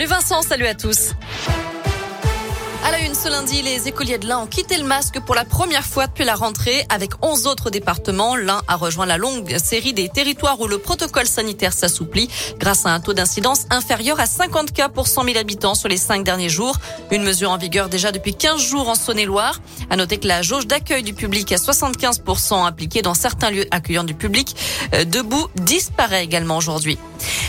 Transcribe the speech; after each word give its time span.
Le 0.00 0.06
Vincent, 0.06 0.42
salut 0.42 0.68
à 0.68 0.76
tous. 0.76 1.10
À 2.84 2.92
la 2.92 3.00
une 3.00 3.16
ce 3.16 3.28
lundi, 3.28 3.62
les 3.62 3.88
écoliers 3.88 4.18
de 4.18 4.28
l'Ain 4.28 4.38
ont 4.38 4.46
quitté 4.46 4.78
le 4.78 4.84
masque 4.84 5.18
pour 5.18 5.34
la 5.34 5.44
première 5.44 5.84
fois 5.84 6.06
depuis 6.06 6.24
la 6.24 6.36
rentrée 6.36 6.86
avec 6.88 7.10
11 7.20 7.48
autres 7.48 7.68
départements. 7.70 8.36
L'Ain 8.36 8.62
a 8.68 8.76
rejoint 8.76 9.06
la 9.06 9.16
longue 9.16 9.58
série 9.58 9.92
des 9.92 10.08
territoires 10.08 10.60
où 10.60 10.68
le 10.68 10.78
protocole 10.78 11.26
sanitaire 11.26 11.72
s'assouplit 11.72 12.30
grâce 12.58 12.86
à 12.86 12.90
un 12.90 13.00
taux 13.00 13.12
d'incidence 13.12 13.66
inférieur 13.70 14.20
à 14.20 14.26
50 14.26 14.72
cas 14.72 14.88
pour 14.88 15.08
100 15.08 15.24
000 15.24 15.36
habitants 15.36 15.74
sur 15.74 15.88
les 15.88 15.96
cinq 15.96 16.22
derniers 16.22 16.48
jours. 16.48 16.76
Une 17.10 17.24
mesure 17.24 17.50
en 17.50 17.58
vigueur 17.58 17.88
déjà 17.88 18.12
depuis 18.12 18.36
15 18.36 18.60
jours 18.60 18.88
en 18.88 18.94
Saône-et-Loire. 18.94 19.60
À 19.90 19.96
noter 19.96 20.18
que 20.18 20.28
la 20.28 20.42
jauge 20.42 20.66
d'accueil 20.66 21.02
du 21.02 21.14
public 21.14 21.50
à 21.52 21.56
75% 21.56 22.66
appliquée 22.66 23.02
dans 23.02 23.14
certains 23.14 23.50
lieux 23.50 23.66
accueillants 23.70 24.04
du 24.04 24.14
public 24.14 24.54
euh, 24.94 25.04
debout 25.04 25.48
disparaît 25.56 26.24
également 26.24 26.56
aujourd'hui. 26.56 26.98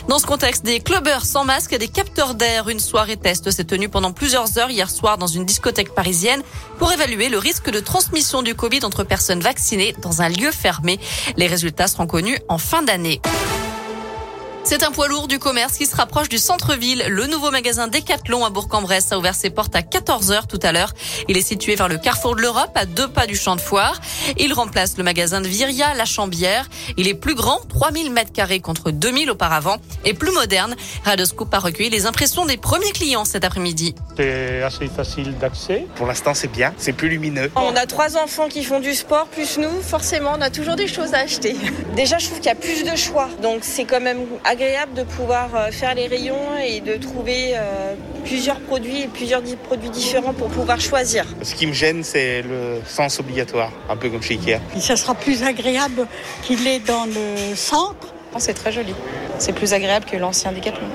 Dans 0.07 0.19
ce 0.19 0.25
contexte, 0.25 0.65
des 0.65 0.79
clubbers 0.79 1.25
sans 1.25 1.43
masque 1.43 1.73
et 1.73 1.77
des 1.77 1.87
capteurs 1.87 2.33
d'air, 2.33 2.69
une 2.69 2.79
soirée 2.79 3.17
test 3.17 3.51
s'est 3.51 3.65
tenue 3.65 3.89
pendant 3.89 4.11
plusieurs 4.11 4.57
heures 4.57 4.71
hier 4.71 4.89
soir 4.89 5.17
dans 5.17 5.27
une 5.27 5.45
discothèque 5.45 5.93
parisienne 5.93 6.41
pour 6.77 6.91
évaluer 6.91 7.29
le 7.29 7.37
risque 7.37 7.69
de 7.69 7.79
transmission 7.79 8.41
du 8.41 8.55
Covid 8.55 8.83
entre 8.83 9.03
personnes 9.03 9.41
vaccinées 9.41 9.95
dans 10.01 10.21
un 10.21 10.29
lieu 10.29 10.51
fermé. 10.51 10.99
Les 11.37 11.47
résultats 11.47 11.87
seront 11.87 12.07
connus 12.07 12.39
en 12.47 12.57
fin 12.57 12.81
d'année. 12.81 13.21
C'est 14.63 14.83
un 14.83 14.91
poids 14.91 15.07
lourd 15.07 15.27
du 15.27 15.39
commerce 15.39 15.77
qui 15.77 15.85
se 15.85 15.95
rapproche 15.95 16.29
du 16.29 16.37
centre-ville. 16.37 17.03
Le 17.07 17.25
nouveau 17.25 17.49
magasin 17.49 17.87
Decathlon 17.87 18.45
à 18.45 18.49
Bourg-en-Bresse 18.51 19.11
a 19.11 19.17
ouvert 19.17 19.33
ses 19.33 19.49
portes 19.49 19.75
à 19.75 19.81
14h 19.81 20.45
tout 20.47 20.59
à 20.61 20.71
l'heure. 20.71 20.93
Il 21.27 21.37
est 21.37 21.41
situé 21.41 21.75
vers 21.75 21.87
le 21.87 21.97
carrefour 21.97 22.35
de 22.35 22.41
l'Europe, 22.41 22.69
à 22.75 22.85
deux 22.85 23.07
pas 23.07 23.25
du 23.25 23.35
champ 23.35 23.55
de 23.55 23.61
foire. 23.61 23.99
Il 24.37 24.53
remplace 24.53 24.97
le 24.97 25.03
magasin 25.03 25.41
de 25.41 25.47
Viria, 25.47 25.95
la 25.95 26.05
Chambière. 26.05 26.69
Il 26.97 27.07
est 27.07 27.15
plus 27.15 27.33
grand, 27.33 27.59
3000 27.67 28.11
mètres 28.11 28.31
carrés 28.31 28.59
contre 28.59 28.91
2000 28.91 29.31
auparavant, 29.31 29.77
et 30.05 30.13
plus 30.13 30.31
moderne. 30.31 30.75
Radoscoop 31.03 31.51
a 31.53 31.59
recueilli 31.59 31.89
les 31.89 32.05
impressions 32.05 32.45
des 32.45 32.57
premiers 32.57 32.91
clients 32.91 33.25
cet 33.25 33.45
après-midi. 33.45 33.95
C'est 34.17 34.61
assez 34.61 34.87
facile 34.87 35.35
d'accès. 35.39 35.87
Pour 35.95 36.05
l'instant, 36.05 36.35
c'est 36.35 36.51
bien, 36.51 36.73
c'est 36.77 36.93
plus 36.93 37.09
lumineux. 37.09 37.49
On 37.55 37.75
a 37.75 37.87
trois 37.87 38.17
enfants 38.17 38.49
qui 38.49 38.63
font 38.63 38.81
du 38.81 38.93
sport, 38.93 39.27
plus 39.27 39.57
nous, 39.57 39.81
forcément, 39.81 40.33
on 40.37 40.41
a 40.41 40.51
toujours 40.51 40.75
des 40.75 40.87
choses 40.87 41.13
à 41.15 41.19
acheter. 41.19 41.55
Déjà, 41.95 42.19
je 42.19 42.27
trouve 42.27 42.39
qu'il 42.39 42.47
y 42.47 42.51
a 42.51 42.55
plus 42.55 42.83
de 42.83 42.95
choix, 42.95 43.29
donc 43.41 43.59
c'est 43.63 43.85
quand 43.85 44.01
même 44.01 44.27
agréable 44.49 44.93
de 44.95 45.03
pouvoir 45.03 45.55
euh, 45.55 45.71
faire 45.71 45.93
les 45.93 46.07
rayons 46.07 46.57
et 46.57 46.81
de 46.81 46.95
trouver 46.95 47.51
euh, 47.53 47.93
plusieurs 48.25 48.59
produits 48.59 49.01
et 49.03 49.07
plusieurs 49.07 49.43
produits 49.63 49.91
différents 49.91 50.33
pour 50.33 50.49
pouvoir 50.49 50.81
choisir. 50.81 51.25
Ce 51.43 51.53
qui 51.53 51.67
me 51.67 51.73
gêne, 51.73 52.03
c'est 52.03 52.41
le 52.41 52.81
sens 52.85 53.19
obligatoire, 53.19 53.71
un 53.89 53.95
peu 53.95 54.09
comme 54.09 54.23
chez 54.23 54.35
Ikea. 54.35 54.59
Et 54.75 54.79
ça 54.79 54.95
sera 54.95 55.13
plus 55.13 55.43
agréable 55.43 56.07
qu'il 56.41 56.65
est 56.67 56.79
dans 56.79 57.05
le 57.05 57.55
centre. 57.55 58.13
C'est 58.39 58.55
très 58.55 58.71
joli. 58.71 58.93
C'est 59.37 59.53
plus 59.53 59.73
agréable 59.73 60.05
que 60.05 60.17
l'ancien 60.17 60.51
Decathlon. 60.51 60.87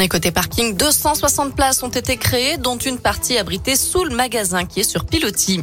Et 0.00 0.08
côté 0.08 0.30
parking, 0.30 0.76
260 0.76 1.54
places 1.54 1.82
ont 1.82 1.88
été 1.88 2.16
créées, 2.16 2.58
dont 2.58 2.76
une 2.76 2.98
partie 2.98 3.38
abritée 3.38 3.76
sous 3.76 4.04
le 4.04 4.14
magasin 4.14 4.66
qui 4.66 4.80
est 4.80 4.90
sur 4.90 5.06
pilotis. 5.06 5.62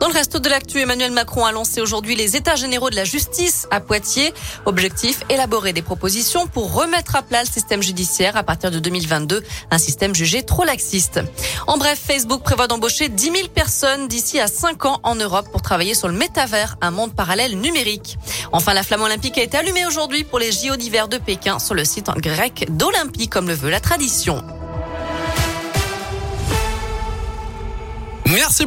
Dans 0.00 0.06
le 0.06 0.12
reste 0.12 0.36
de 0.36 0.48
l'actu, 0.48 0.78
Emmanuel 0.80 1.10
Macron 1.10 1.44
a 1.44 1.50
lancé 1.50 1.80
aujourd'hui 1.80 2.14
les 2.14 2.36
états 2.36 2.54
généraux 2.54 2.88
de 2.88 2.94
la 2.94 3.04
justice 3.04 3.66
à 3.72 3.80
Poitiers. 3.80 4.32
Objectif, 4.64 5.24
élaborer 5.28 5.72
des 5.72 5.82
propositions 5.82 6.46
pour 6.46 6.72
remettre 6.72 7.16
à 7.16 7.22
plat 7.22 7.42
le 7.42 7.48
système 7.48 7.82
judiciaire 7.82 8.36
à 8.36 8.44
partir 8.44 8.70
de 8.70 8.78
2022, 8.78 9.42
un 9.72 9.78
système 9.78 10.14
jugé 10.14 10.44
trop 10.44 10.62
laxiste. 10.64 11.20
En 11.66 11.78
bref, 11.78 12.00
Facebook 12.06 12.44
prévoit 12.44 12.68
d'embaucher 12.68 13.08
10 13.08 13.24
000 13.24 13.48
personnes 13.48 14.06
d'ici 14.06 14.38
à 14.38 14.46
5 14.46 14.84
ans 14.84 15.00
en 15.02 15.16
Europe 15.16 15.48
pour 15.50 15.62
travailler 15.62 15.94
sur 15.94 16.06
le 16.06 16.14
métavers, 16.14 16.76
un 16.80 16.92
monde 16.92 17.14
parallèle 17.14 17.58
numérique. 17.58 18.18
Enfin, 18.52 18.74
la 18.74 18.84
flamme 18.84 19.02
olympique 19.02 19.36
a 19.36 19.42
été 19.42 19.56
allumée 19.56 19.84
aujourd'hui 19.84 20.22
pour 20.22 20.38
les 20.38 20.52
JO 20.52 20.76
d'hiver 20.76 21.08
de 21.08 21.18
Pékin 21.18 21.58
sur 21.58 21.74
le 21.74 21.84
site 21.84 22.08
grec 22.18 22.66
d'Olympie, 22.70 23.28
comme 23.28 23.48
le 23.48 23.54
veut 23.54 23.70
la 23.70 23.80
tradition. 23.80 24.44
Merci 28.28 28.64
beaucoup. 28.64 28.66